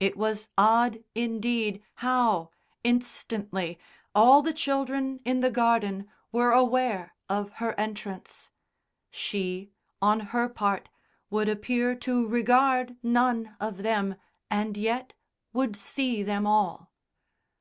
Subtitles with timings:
[0.00, 2.50] It was odd, indeed, how,
[2.82, 3.78] instantly,
[4.12, 8.50] all the children in the garden were aware of her entrance.
[9.12, 9.70] She,
[10.00, 10.90] on her part,
[11.30, 14.16] would appear to regard none of them,
[14.50, 15.12] and yet
[15.52, 16.90] would see them all.